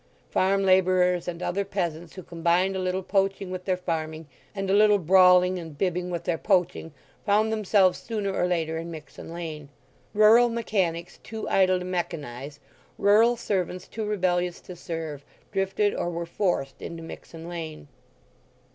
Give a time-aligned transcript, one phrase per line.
[0.31, 4.73] Farm labourers and other peasants, who combined a little poaching with their farming, and a
[4.73, 6.91] little brawling and bibbing with their poaching,
[7.23, 9.69] found themselves sooner or later in Mixen Lane.
[10.15, 12.59] Rural mechanics too idle to mechanize,
[12.97, 17.87] rural servants too rebellious to serve, drifted or were forced into Mixen Lane.